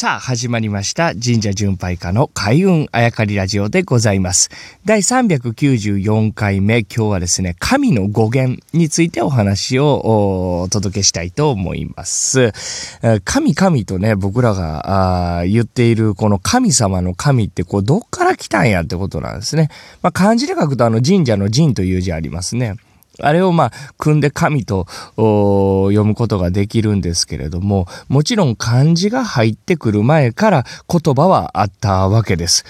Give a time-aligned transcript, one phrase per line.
[0.00, 1.12] さあ、始まりました。
[1.12, 4.48] 神社巡拝家の開運あやかりラジオでございます。
[4.84, 12.52] 第394回目、今日はですね、神の語源についてお話をお届けしたいと思います。
[13.24, 19.68] 神神とね、僕らが言っているこの神様の神ってこう、どっから来たんやってことなんですね。
[20.00, 22.76] まあ、漢字で書くとあの神社の神という字ありますね。
[23.20, 32.64] あれをまあ、組んで神と読むことができるんですけれども、もちろん漢字が入ってくる前から言葉はあったわけです。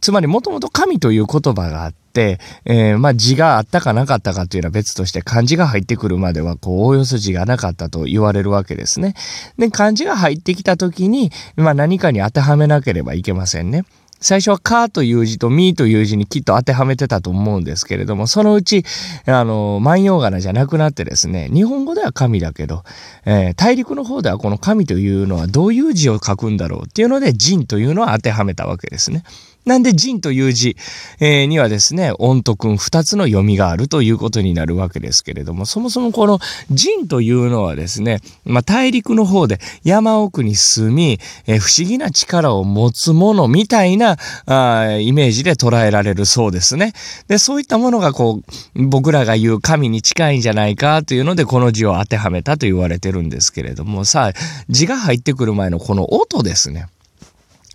[0.00, 9.14] つまりもともと神という言葉があって、えー、まあ字があったかなかったかというのは別として漢字が入ってくるまではこうおおよそ字がなかったと言われるわけですね。
[9.58, 13.84] で、漢字が入ってきた時に、まあ何かに当てはめなければいけませんね。
[14.20, 18.84] 最初はかという字とみという字にきっと当てはめてたと思うんですけれども、そのうち、
[19.26, 22.82] あの、万葉仮名じゃなくなってですね、日本語では神だけど、
[23.24, 29.22] えー、大陸の方ではこの神というのはどういう字を書くんだろうっていうので、人というのは当てはめたわけですね。
[29.68, 30.76] なんで、人という字、
[31.20, 36.38] えー、にはですね、音と君二つの読みがあるということになるわけですけれども、そもそもこの
[36.70, 46.94] 人というのはですね、まあ、大陸の方で山奥に住み、えー、不思議な力を持つものみたいなあイメージで捉えられるそうですね。
[47.28, 48.40] で、そういったものがこ
[48.74, 54.32] う、僕らが言う神に近いんじゃないかというので、この字を当てはめたと言われてるんですけれども、さあ、
[54.70, 56.86] 字が入ってくる前のこの音ですね。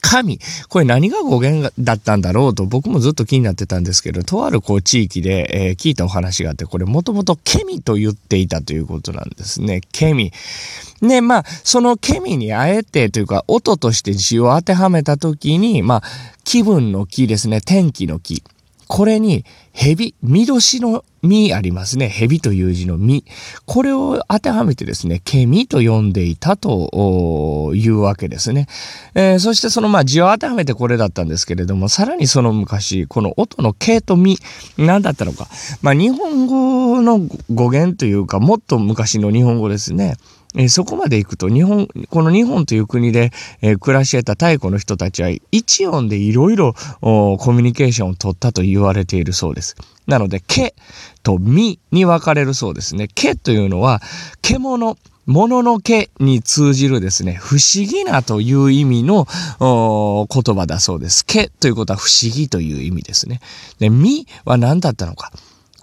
[0.03, 0.39] 神。
[0.67, 9.81] これ何が語源だったんだろうと僕もずっと気になってたんですけど、とあるこう地域で、えー、聞いたお話があって、これもともとケミと言っていたということなんですね。
[9.91, 10.31] ケミ。
[11.01, 16.03] ね、まあ、そのケミにあえてというか、音として字を当てはめたときに、まあ、
[16.43, 18.43] 気分の気ですね、天気の気。
[18.87, 22.09] これに、蛇、見年の実ありますね。
[22.09, 23.23] 蛇という字の実。
[23.65, 28.67] これを当てはめてですね、ケミと呼んでいたというわけですね。
[29.15, 34.37] えー、そしてそのまあ字を当てはめてこれだったんですけれども、さらにその昔、この音のケとミ、
[34.77, 35.47] 何だったのか。
[35.81, 37.19] まあ日本語の
[37.51, 40.15] 語源というか、もっと昔の日本語ですね。
[40.55, 43.31] え、そこまで行くと日本、この日本という国で、
[43.61, 49.75] え、暮らしてた太古の人たちは一音でいろいろコミュニケーションを取ったと言われているそうです。
[50.05, 50.75] なので、け
[51.23, 53.07] とみに分かれるそうですね。
[53.07, 54.01] けというのは、
[54.41, 59.25] 獣、物の毛に通じるですね、不思議なという意味の
[59.59, 61.25] 言葉だそうです。
[61.25, 63.39] けということは不思議という意味ですね。
[63.79, 65.31] で、みは何だったのか。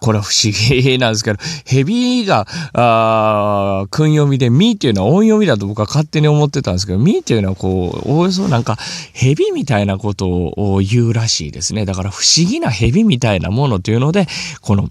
[0.01, 8.77] これは不思議なんですけど、蛇が、あ訓読みで、みっていうのは音読みだと僕は勝手に思ってたんですけど、みっていうのはこう、おおよそなんか、
[9.13, 11.85] 蛇みたいなことを言うらしいですね。
[11.85, 14.27] だから不思議な蛇みたいなものというので、
[14.63, 14.89] この、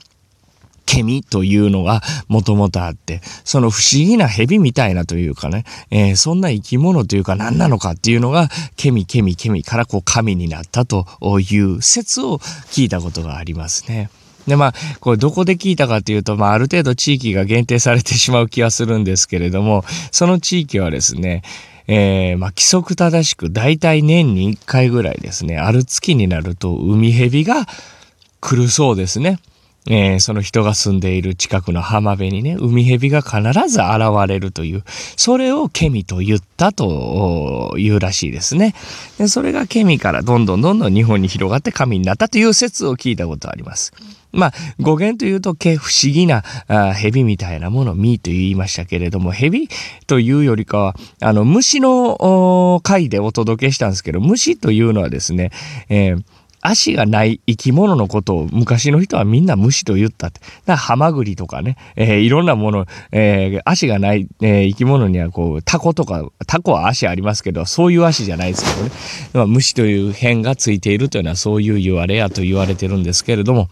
[0.89, 11.05] ケミというのがもともとあって、その不思議な蛇みたいなというかね、えー、そんな生き物というか何なのかっていうのが、ケミケミケミからこう神になったと
[11.39, 14.09] いう説を聞いたことがありますね。
[14.47, 21.43] で、まあ、これどこで聞いたかというと、まあ、ある程度地域が限定されてしまう気はするんですけれども、その地域はですね、
[21.87, 27.65] えー、まあ、規則正しく、大体年に1回ぐらいですね、ある月になると、海蛇が
[28.41, 29.39] 来るそうですね。
[29.87, 34.83] えー、その人が住んでいる近くの浜辺にね、海蛇が必ず現れるという、
[35.15, 38.75] それをケミと言ったというらしいですね。
[39.17, 43.93] でそれがケミからどんどんどんどん日本に広がって神になったという説を聞いたことあります。
[44.31, 49.69] まあ、語源というと、け不思議なあ蛇みたいなものをミーと言いましたけれども、蛇
[50.05, 55.51] というよりかは、あの、虫の回でお届けしたんですけど、虫というのはですね、
[55.89, 56.23] えー
[56.61, 60.39] 足がない生き物のことを昔の人はみんな虫と言ったって。
[60.39, 68.91] だからハマグリとかね、えー、いろんなもの、えー、足がない、えー、生き物にはこう、タコとか、タコは足ありますけど、そういう足じゃないですけどね。
[69.33, 73.69] まあ、虫という辺がついているというのはそういう言われやと言われてるんですけれども、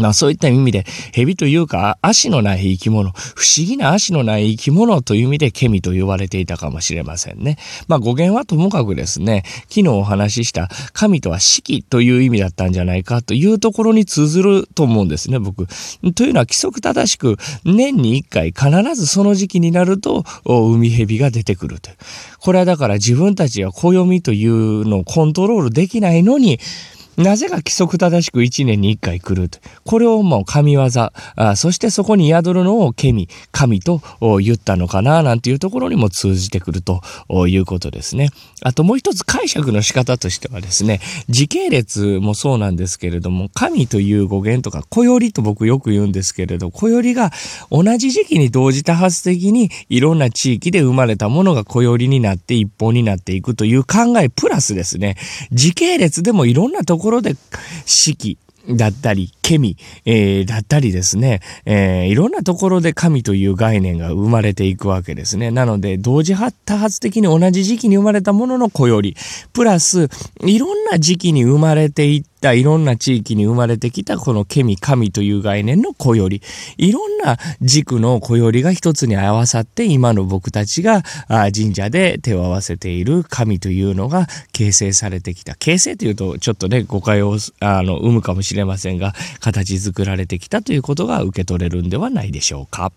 [0.00, 7.58] まあそういった意味で、蛇というか足のない生き物、不思議な足のない生き物という意味でケミと呼ばれていたかもしれませんね。
[7.88, 15.66] まあ語源はともかくですね、昨日お話しした神とは四季という意味だったんじゃないかというところに通ずると思うんですね、僕。
[16.14, 21.96] というのは規則正しく年に一回必ずその時期になると海蛇が出てくるという。
[22.38, 26.58] これはだから自分たちは暦というのをコントロールできないのに、
[27.16, 29.58] なぜか規則正しく1年に1回来ると。
[29.84, 30.88] これをもう神業、
[31.36, 34.00] あそしてそこに宿るのをケミ、神と
[34.40, 37.02] 言ったのかな、なんていうところにも通じてくると
[37.48, 38.30] いうことですね。
[38.62, 47.32] あともう一つ解釈の仕方としてはですね、時系列もそうなんですけれども、神という語源とか、小よりと僕よく言うんですけれど、小よりが
[47.70, 55.16] 同じ時期に同時多発的にいろんな地域で生まれたものが小よりになって一本になっていくという考えプラスですね、
[55.52, 57.34] 時系列でもいろんなところころで
[57.84, 58.38] 四季、
[58.68, 65.50] だったり、ケミ、えー、だったりですね、えー、いろんなところで神という概念が生まれていくわけですね。
[65.50, 69.16] なので、同時多発的に同じ時期に生まれたものの子より、
[69.52, 70.08] プラス、
[70.44, 76.42] いろんな時期に生まれていったいろんな地域に生まれてきたこのケミ、神という概念の子より、
[76.78, 85.54] いろんな軸の子よりが一つに合わさって、今の僕たちが神社で手を合わせている神というのが形成されてきた。
[85.54, 92.92] 形成というと、ちょっとね、誤解をあの生むかもしれませんが、形作られてきたということが受け取れるんではないでしょうか。